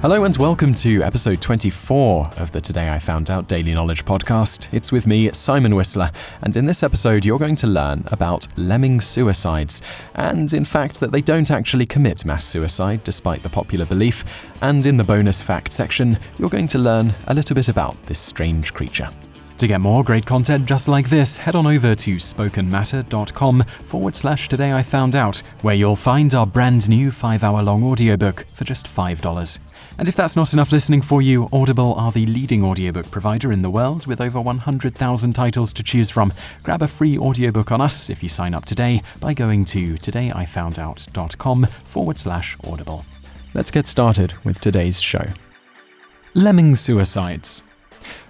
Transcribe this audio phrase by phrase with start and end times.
[0.00, 4.72] Hello and welcome to episode 24 of the Today I Found Out Daily Knowledge podcast.
[4.72, 6.12] It's with me, Simon Whistler,
[6.42, 9.82] and in this episode, you're going to learn about lemming suicides,
[10.14, 14.24] and in fact, that they don't actually commit mass suicide despite the popular belief.
[14.60, 18.20] And in the bonus fact section, you're going to learn a little bit about this
[18.20, 19.10] strange creature.
[19.58, 24.48] To get more great content just like this, head on over to spokenmatter.com forward slash
[24.48, 28.62] today I found out, where you'll find our brand new five hour long audiobook for
[28.62, 29.58] just $5.
[29.98, 33.62] And if that's not enough listening for you, Audible are the leading audiobook provider in
[33.62, 36.32] the world with over 100,000 titles to choose from.
[36.62, 41.64] Grab a free audiobook on us if you sign up today by going to todayifoundout.com
[41.84, 43.04] forward slash audible.
[43.54, 45.32] Let's get started with today's show.
[46.34, 47.64] Lemming suicides.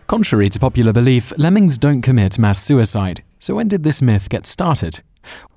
[0.09, 3.23] Contrary to popular belief, lemmings don't commit mass suicide.
[3.39, 5.03] So when did this myth get started?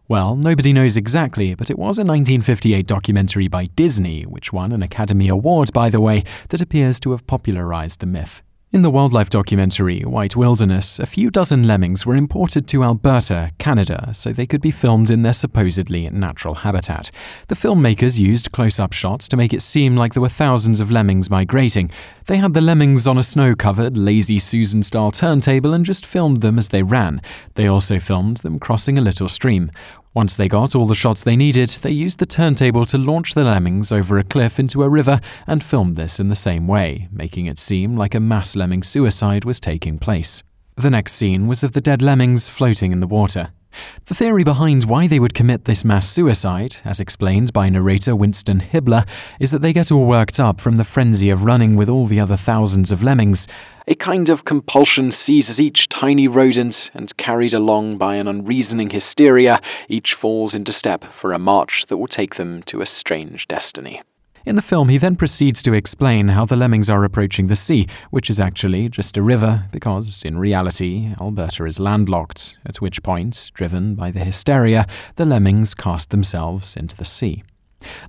[0.10, 4.84] Well, nobody knows exactly, but it was a 1958 documentary by Disney, which won an
[4.84, 8.44] Academy Award, by the way, that appears to have popularized the myth.
[8.74, 14.12] In the wildlife documentary White Wilderness, a few dozen lemmings were imported to Alberta, Canada,
[14.14, 17.12] so they could be filmed in their supposedly natural habitat.
[17.50, 20.90] The filmmakers used close up shots to make it seem like there were thousands of
[20.90, 21.92] lemmings migrating.
[22.28, 26.40] They had the lemmings on a snow covered, lazy Susan style turntable and just filmed
[26.40, 27.22] them as they ran.
[27.56, 29.70] They also filmed them crossing a little stream.
[30.14, 33.46] Once they got all the shots they needed, they used the turntable to launch the
[33.46, 37.46] lemmings over a cliff into a river and filmed this in the same way, making
[37.46, 40.44] it seem like a mass lemming suicide was taking place.
[40.76, 43.54] The next scene was of the dead lemmings floating in the water.
[44.06, 48.60] The theory behind why they would commit this mass suicide, as explained by narrator Winston
[48.60, 49.08] Hibler,
[49.40, 52.20] is that they get all worked up from the frenzy of running with all the
[52.20, 53.48] other thousands of lemmings.
[53.88, 59.60] A kind of compulsion seizes each tiny rodent, and carried along by an unreasoning hysteria,
[59.88, 64.02] each falls into step for a march that will take them to a strange destiny.
[64.44, 67.88] In the film, he then proceeds to explain how the lemmings are approaching the sea,
[68.10, 73.52] which is actually just a river, because, in reality, Alberta is landlocked, at which point,
[73.54, 77.44] driven by the hysteria, the lemmings cast themselves into the sea.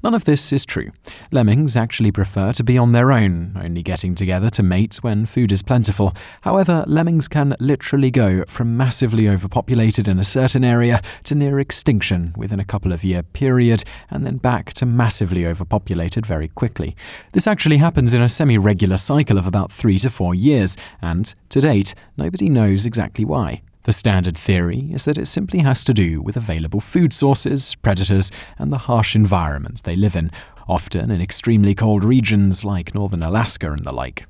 [0.02, 0.90] None of this is true.
[1.30, 5.52] Lemmings actually prefer to be on their own, only getting together to mate when food
[5.52, 6.14] is plentiful.
[6.42, 12.34] However, lemmings can literally go from massively overpopulated in a certain area to near extinction
[12.36, 16.96] within a couple of year period, and then back to massively overpopulated very quickly.
[17.32, 21.34] This actually happens in a semi regular cycle of about three to four years, and
[21.48, 23.62] to date, nobody knows exactly why.
[23.84, 28.30] The standard theory is that it simply has to do with available food sources, predators,
[28.56, 30.30] and the harsh environment they live in,
[30.68, 34.26] often in extremely cold regions like northern Alaska and the like.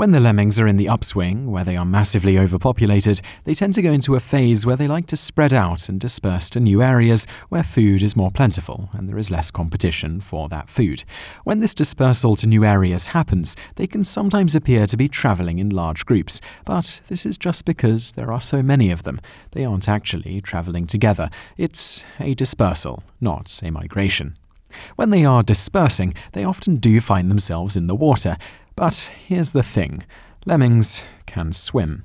[0.00, 3.82] When the lemmings are in the upswing, where they are massively overpopulated, they tend to
[3.82, 7.26] go into a phase where they like to spread out and disperse to new areas
[7.50, 11.04] where food is more plentiful and there is less competition for that food.
[11.44, 15.68] When this dispersal to new areas happens, they can sometimes appear to be traveling in
[15.68, 19.20] large groups, but this is just because there are so many of them.
[19.50, 21.28] They aren't actually traveling together.
[21.58, 24.38] It's a dispersal, not a migration.
[24.96, 28.38] When they are dispersing, they often do find themselves in the water,
[28.80, 30.02] but here's the thing
[30.46, 32.02] lemmings can swim.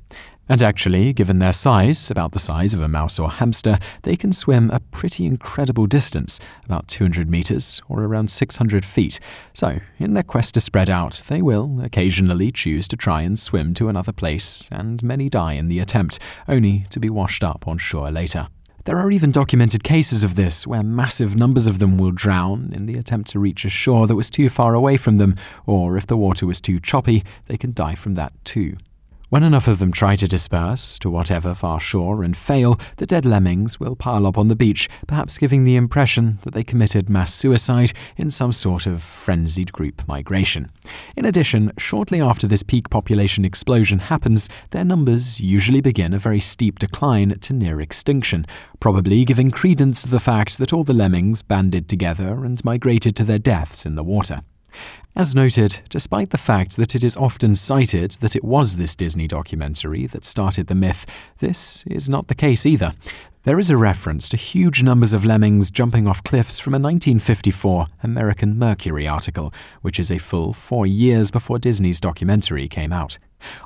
[0.49, 4.33] And actually, given their size, about the size of a mouse or hamster, they can
[4.33, 9.21] swim a pretty incredible distance, about 200 meters or around 600 feet.
[9.53, 13.73] So, in their quest to spread out, they will occasionally choose to try and swim
[13.75, 17.77] to another place, and many die in the attempt, only to be washed up on
[17.77, 18.49] shore later.
[18.85, 22.85] There are even documented cases of this, where massive numbers of them will drown in
[22.85, 26.05] the attempt to reach a shore that was too far away from them, or if
[26.05, 28.77] the water was too choppy, they can die from that too.
[29.35, 33.25] When enough of them try to disperse to whatever far shore and fail, the dead
[33.25, 37.33] lemmings will pile up on the beach, perhaps giving the impression that they committed mass
[37.33, 40.71] suicide in some sort of frenzied group migration.
[41.17, 46.39] In addition, shortly after this peak population explosion happens, their numbers usually begin a very
[46.39, 48.45] steep decline to near extinction,
[48.79, 53.25] probably giving credence to the fact that all the lemmings banded together and migrated to
[53.25, 54.43] their deaths in the water.
[55.15, 59.27] As noted, despite the fact that it is often cited that it was this Disney
[59.27, 61.05] documentary that started the myth,
[61.39, 62.93] this is not the case either.
[63.43, 67.85] There is a reference to huge numbers of lemmings jumping off cliffs from a 1954
[68.01, 73.19] American Mercury article, which is a full four years before Disney's documentary came out.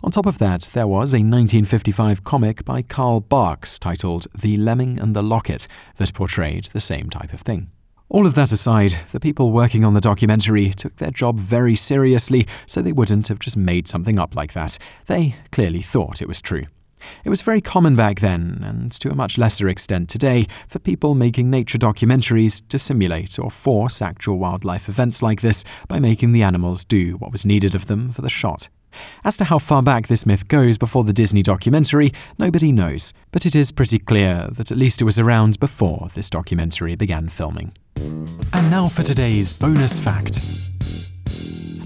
[0.03, 4.99] On top of that, there was a 1955 comic by Carl Barks titled The Lemming
[4.99, 5.65] and the Locket
[5.95, 7.71] that portrayed the same type of thing.
[8.11, 12.47] All of that aside, the people working on the documentary took their job very seriously,
[12.65, 14.79] so they wouldn't have just made something up like that.
[15.05, 16.63] They clearly thought it was true.
[17.23, 21.13] It was very common back then, and to a much lesser extent today, for people
[21.13, 26.41] making nature documentaries to simulate or force actual wildlife events like this by making the
[26.41, 28.69] animals do what was needed of them for the shot.
[29.23, 33.45] As to how far back this myth goes before the Disney documentary, nobody knows, but
[33.45, 37.71] it is pretty clear that at least it was around before this documentary began filming.
[38.53, 40.39] And now for today's bonus fact.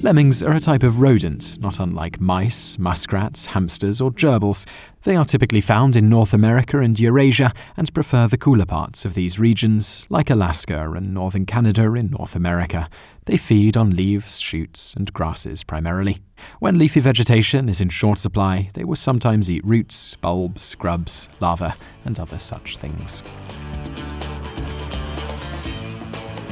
[0.04, 4.68] Lemmings are a type of rodent, not unlike mice, muskrats, hamsters, or gerbils.
[5.04, 9.14] They are typically found in North America and Eurasia and prefer the cooler parts of
[9.14, 12.90] these regions, like Alaska and northern Canada in North America.
[13.28, 16.18] They feed on leaves, shoots, and grasses primarily.
[16.60, 21.76] When leafy vegetation is in short supply, they will sometimes eat roots, bulbs, grubs, larvae,
[22.04, 23.24] and other such things.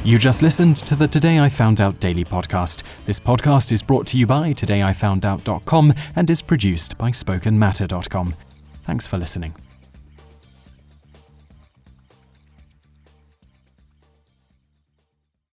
[0.04, 2.82] You just listened to the Today I Found Out daily podcast.
[3.04, 8.34] This podcast is brought to you by todayifoundout.com and is produced by spokenmatter.com.
[8.82, 9.54] Thanks for listening.